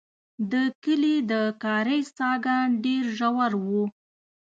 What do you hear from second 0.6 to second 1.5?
کلي د